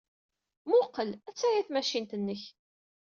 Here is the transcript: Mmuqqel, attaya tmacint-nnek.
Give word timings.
Mmuqqel, 0.67 1.09
attaya 1.27 1.61
tmacint-nnek. 1.67 2.43